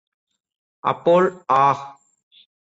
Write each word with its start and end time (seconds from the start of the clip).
അപ്പോൾ 0.83 1.21
ആഹ് 1.59 1.85